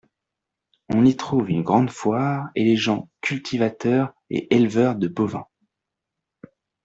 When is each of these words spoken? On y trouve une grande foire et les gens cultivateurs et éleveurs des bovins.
On 0.89 1.05
y 1.05 1.15
trouve 1.15 1.51
une 1.51 1.61
grande 1.61 1.91
foire 1.91 2.49
et 2.55 2.63
les 2.63 2.75
gens 2.75 3.07
cultivateurs 3.21 4.13
et 4.31 4.51
éleveurs 4.55 4.95
des 4.95 5.09
bovins. 5.09 5.45